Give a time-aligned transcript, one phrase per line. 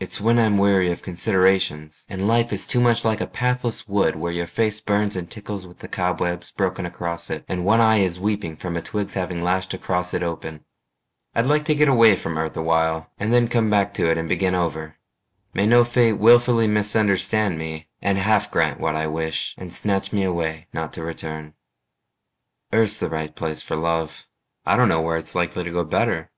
[0.00, 4.16] It's when I'm weary of considerations, And life is too much like a pathless wood
[4.16, 7.98] Where your face burns and tickles with the cobwebs Broken across it, and one eye
[7.98, 10.64] is weeping From a twig's having lashed across it open.
[11.32, 14.28] I'd like to get away from earth awhile And then come back to it and
[14.28, 14.96] begin over.
[15.54, 20.24] May no fate willfully misunderstand me And half grant what I wish and snatch me
[20.24, 21.54] away Not to return.
[22.72, 24.26] Earth's the right place for love:
[24.66, 26.32] I don't know where it's likely to go better.